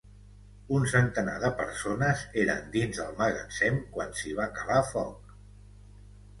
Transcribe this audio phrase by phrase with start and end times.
[0.77, 5.39] Un centenar de persones eren dins el magatzem quan s’hi va calar foc.